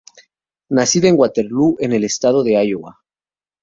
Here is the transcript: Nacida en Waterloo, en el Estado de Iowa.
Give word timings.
Nacida 0.69 1.09
en 1.09 1.15
Waterloo, 1.15 1.75
en 1.77 1.93
el 1.93 2.03
Estado 2.03 2.43
de 2.43 2.53
Iowa. 2.65 3.01